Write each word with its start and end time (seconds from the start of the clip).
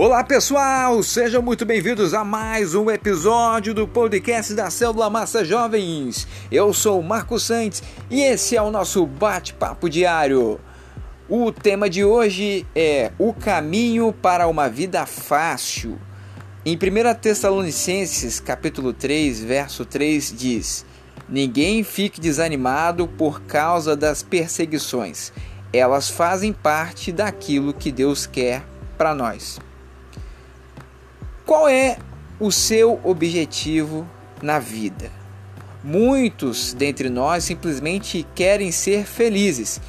Olá 0.00 0.22
pessoal, 0.22 1.02
sejam 1.02 1.42
muito 1.42 1.66
bem-vindos 1.66 2.14
a 2.14 2.22
mais 2.22 2.72
um 2.72 2.88
episódio 2.88 3.74
do 3.74 3.88
podcast 3.88 4.54
da 4.54 4.70
Célula 4.70 5.10
Massa 5.10 5.44
Jovens. 5.44 6.24
Eu 6.52 6.72
sou 6.72 7.02
Marco 7.02 7.36
Santos 7.36 7.82
e 8.08 8.22
esse 8.22 8.56
é 8.56 8.62
o 8.62 8.70
nosso 8.70 9.04
bate-papo 9.04 9.90
diário. 9.90 10.60
O 11.28 11.50
tema 11.50 11.90
de 11.90 12.04
hoje 12.04 12.64
é 12.76 13.10
o 13.18 13.34
caminho 13.34 14.12
para 14.12 14.46
uma 14.46 14.68
vida 14.68 15.04
fácil. 15.04 15.98
Em 16.64 16.76
1 16.76 17.14
Tessalonicenses, 17.20 18.38
capítulo 18.38 18.92
3, 18.92 19.42
verso 19.42 19.84
3 19.84 20.32
diz: 20.32 20.86
Ninguém 21.28 21.82
fique 21.82 22.20
desanimado 22.20 23.08
por 23.08 23.40
causa 23.40 23.96
das 23.96 24.22
perseguições. 24.22 25.32
Elas 25.72 26.08
fazem 26.08 26.52
parte 26.52 27.10
daquilo 27.10 27.74
que 27.74 27.90
Deus 27.90 28.28
quer 28.28 28.62
para 28.96 29.12
nós. 29.12 29.58
Qual 31.48 31.66
é 31.66 31.96
o 32.38 32.52
seu 32.52 33.00
objetivo 33.02 34.06
na 34.42 34.58
vida? 34.58 35.10
Muitos 35.82 36.74
dentre 36.74 37.08
nós 37.08 37.44
simplesmente 37.44 38.26
querem 38.34 38.70
ser 38.70 39.06
felizes. 39.06 39.80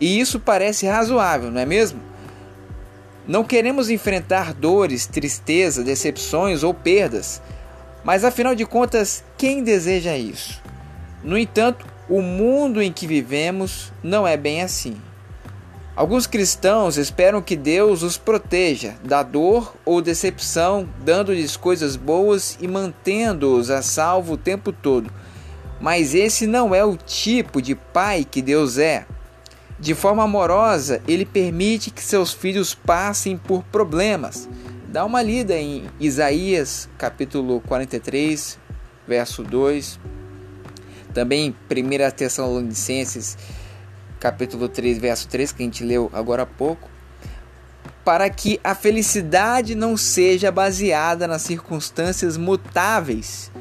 E 0.00 0.18
isso 0.18 0.40
parece 0.40 0.86
razoável, 0.86 1.50
não 1.50 1.60
é 1.60 1.66
mesmo? 1.66 2.00
Não 3.28 3.44
queremos 3.44 3.90
enfrentar 3.90 4.54
dores, 4.54 5.04
tristeza, 5.04 5.84
decepções 5.84 6.62
ou 6.62 6.72
perdas, 6.72 7.42
mas 8.02 8.24
afinal 8.24 8.54
de 8.54 8.64
contas, 8.64 9.22
quem 9.36 9.62
deseja 9.62 10.16
isso? 10.16 10.62
No 11.22 11.36
entanto, 11.36 11.84
o 12.08 12.22
mundo 12.22 12.80
em 12.80 12.90
que 12.90 13.06
vivemos 13.06 13.92
não 14.02 14.26
é 14.26 14.34
bem 14.34 14.62
assim. 14.62 14.96
Alguns 15.96 16.26
cristãos 16.26 16.98
esperam 16.98 17.40
que 17.40 17.56
Deus 17.56 18.02
os 18.02 18.18
proteja 18.18 18.96
da 19.02 19.22
dor 19.22 19.74
ou 19.82 20.02
decepção, 20.02 20.86
dando-lhes 21.02 21.56
coisas 21.56 21.96
boas 21.96 22.58
e 22.60 22.68
mantendo-os 22.68 23.70
a 23.70 23.80
salvo 23.80 24.34
o 24.34 24.36
tempo 24.36 24.72
todo. 24.72 25.10
Mas 25.80 26.14
esse 26.14 26.46
não 26.46 26.74
é 26.74 26.84
o 26.84 26.98
tipo 26.98 27.62
de 27.62 27.74
pai 27.74 28.26
que 28.30 28.42
Deus 28.42 28.76
é. 28.76 29.06
De 29.80 29.94
forma 29.94 30.22
amorosa, 30.22 31.00
ele 31.08 31.24
permite 31.24 31.90
que 31.90 32.02
seus 32.02 32.30
filhos 32.30 32.74
passem 32.74 33.38
por 33.38 33.62
problemas. 33.64 34.46
Dá 34.88 35.02
uma 35.02 35.22
lida 35.22 35.56
em 35.56 35.84
Isaías, 35.98 36.90
capítulo 36.98 37.62
43, 37.62 38.58
verso 39.08 39.42
2. 39.42 39.98
Também 41.14 41.46
em 41.46 41.50
1 41.50 42.10
Tessalonicenses 42.10 43.38
capítulo 44.26 44.68
3, 44.68 44.98
verso 44.98 45.28
3, 45.28 45.52
que 45.52 45.62
a 45.62 45.66
gente 45.66 45.84
leu 45.84 46.10
agora 46.12 46.42
há 46.42 46.46
pouco, 46.46 46.90
para 48.04 48.28
que 48.28 48.58
a 48.64 48.74
felicidade 48.74 49.76
não 49.76 49.96
seja 49.96 50.50
baseada 50.50 51.28
nas 51.28 51.42
circunstâncias 51.42 52.36
mutáveis, 52.36 53.52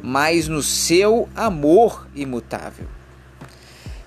mas 0.00 0.46
no 0.46 0.62
seu 0.62 1.28
amor 1.34 2.06
imutável. 2.14 2.86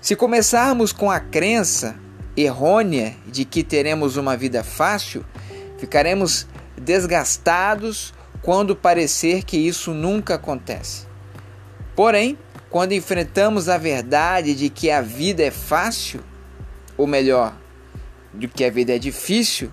Se 0.00 0.16
começarmos 0.16 0.90
com 0.90 1.10
a 1.10 1.20
crença 1.20 1.96
errônea 2.34 3.14
de 3.26 3.44
que 3.44 3.62
teremos 3.62 4.16
uma 4.16 4.38
vida 4.38 4.64
fácil, 4.64 5.22
ficaremos 5.76 6.46
desgastados 6.80 8.14
quando 8.40 8.74
parecer 8.74 9.44
que 9.44 9.58
isso 9.58 9.92
nunca 9.92 10.36
acontece. 10.36 11.06
Porém, 11.94 12.38
quando 12.76 12.92
enfrentamos 12.92 13.70
a 13.70 13.78
verdade 13.78 14.54
de 14.54 14.68
que 14.68 14.90
a 14.90 15.00
vida 15.00 15.42
é 15.42 15.50
fácil, 15.50 16.20
ou 16.94 17.06
melhor, 17.06 17.56
de 18.34 18.46
que 18.46 18.62
a 18.62 18.70
vida 18.70 18.94
é 18.94 18.98
difícil, 18.98 19.70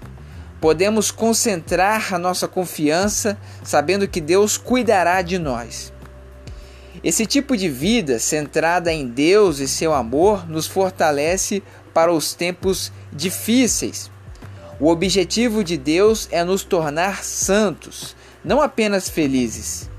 podemos 0.62 1.12
concentrar 1.12 2.14
a 2.14 2.18
nossa 2.18 2.48
confiança 2.48 3.38
sabendo 3.62 4.08
que 4.08 4.22
Deus 4.22 4.56
cuidará 4.56 5.22
de 5.22 5.38
nós. 5.38 5.92
Esse 7.04 7.26
tipo 7.26 7.58
de 7.58 7.68
vida 7.68 8.20
centrada 8.20 8.90
em 8.90 9.06
Deus 9.06 9.60
e 9.60 9.68
seu 9.68 9.94
amor 9.94 10.50
nos 10.50 10.66
fortalece 10.66 11.62
para 11.94 12.14
os 12.14 12.34
tempos 12.34 12.90
difíceis. 13.12 14.10
O 14.80 14.88
objetivo 14.88 15.62
de 15.62 15.76
Deus 15.76 16.30
é 16.32 16.42
nos 16.42 16.64
tornar 16.64 17.22
santos, 17.22 18.16
não 18.46 18.62
apenas 18.62 19.10
felizes. 19.10 19.92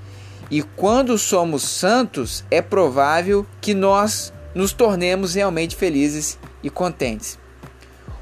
E 0.51 0.63
quando 0.63 1.17
somos 1.17 1.63
santos, 1.63 2.45
é 2.51 2.61
provável 2.61 3.47
que 3.61 3.75
nós 3.75 4.33
nos 4.55 4.73
tornemos 4.73 5.35
realmente 5.35 5.75
felizes 5.75 6.39
e 6.63 6.71
contentes. 6.71 7.39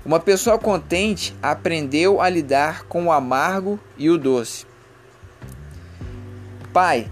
Uma 0.05 0.19
pessoa 0.19 0.59
contente 0.59 1.35
aprendeu 1.43 2.21
a 2.21 2.29
lidar 2.29 2.85
com 2.85 3.07
o 3.07 3.13
amargo 3.13 3.79
e 3.97 4.11
o 4.11 4.19
doce. 4.19 4.67
Pai, 6.73 7.11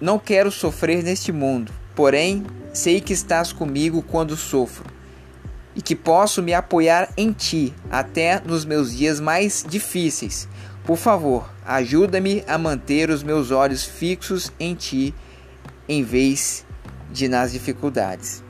não 0.00 0.18
quero 0.18 0.50
sofrer 0.50 1.02
neste 1.02 1.30
mundo, 1.30 1.72
porém 1.94 2.44
sei 2.72 3.00
que 3.00 3.12
estás 3.12 3.52
comigo 3.52 4.02
quando 4.02 4.36
sofro 4.36 4.84
e 5.74 5.82
que 5.82 5.94
posso 5.94 6.42
me 6.42 6.54
apoiar 6.54 7.10
em 7.16 7.30
ti 7.32 7.74
até 7.90 8.40
nos 8.40 8.64
meus 8.64 8.96
dias 8.96 9.20
mais 9.20 9.64
difíceis. 9.68 10.48
Por 10.86 10.96
favor, 10.96 11.50
ajuda-me 11.64 12.44
a 12.46 12.56
manter 12.56 13.10
os 13.10 13.24
meus 13.24 13.50
olhos 13.50 13.84
fixos 13.84 14.52
em 14.58 14.72
ti 14.72 15.12
em 15.88 16.04
vez 16.04 16.64
de 17.10 17.26
nas 17.26 17.50
dificuldades. 17.50 18.44